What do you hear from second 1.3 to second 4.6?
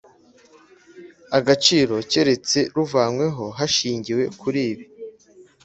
agaciro keretse ruvanyweho hashingiwe kuri